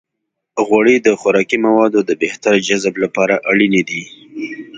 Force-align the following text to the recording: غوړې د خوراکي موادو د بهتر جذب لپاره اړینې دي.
غوړې 0.67 0.95
د 1.01 1.07
خوراکي 1.19 1.57
موادو 1.65 1.99
د 2.09 2.11
بهتر 2.21 2.53
جذب 2.67 2.93
لپاره 3.03 3.35
اړینې 3.51 3.81
دي. 3.89 4.03